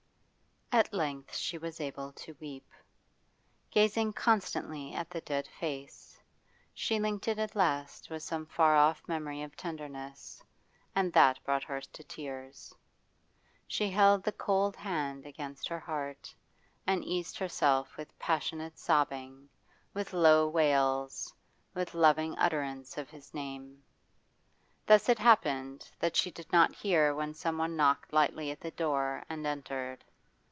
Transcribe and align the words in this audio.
At 0.73 0.93
length 0.93 1.35
she 1.35 1.57
was 1.57 1.81
able 1.81 2.13
to 2.13 2.37
weep. 2.39 2.71
Gazing 3.71 4.13
constantly 4.13 4.93
at 4.93 5.09
the 5.09 5.19
dead 5.19 5.45
face, 5.59 6.17
she 6.73 6.97
linked 6.97 7.27
it 7.27 7.37
at 7.37 7.57
last 7.57 8.09
with 8.09 8.23
some 8.23 8.45
far 8.45 8.77
off 8.77 9.03
memory 9.05 9.41
of 9.43 9.57
tenderness, 9.57 10.41
and 10.95 11.11
that 11.11 11.43
brought 11.43 11.65
her 11.65 11.81
tears. 11.81 12.73
She 13.67 13.89
held 13.91 14.23
the 14.23 14.31
cold 14.31 14.77
hand 14.77 15.25
against 15.25 15.67
her 15.67 15.77
heart 15.81 16.33
and 16.87 17.03
eased 17.03 17.37
herself 17.37 17.97
with 17.97 18.17
passionate 18.17 18.79
sobbing, 18.79 19.49
with 19.93 20.13
low 20.13 20.47
wails, 20.47 21.33
with 21.73 21.93
loving 21.93 22.33
utterance 22.37 22.97
of 22.97 23.09
his 23.09 23.33
name. 23.33 23.83
Thus 24.85 25.09
it 25.09 25.19
happened 25.19 25.91
that 25.99 26.15
she 26.15 26.31
did 26.31 26.49
not 26.53 26.73
hear 26.75 27.13
when 27.13 27.33
someone 27.33 27.75
knocked 27.75 28.13
lightly 28.13 28.51
at 28.51 28.61
the 28.61 28.71
door 28.71 29.21
and 29.29 29.45
entered. 29.45 30.05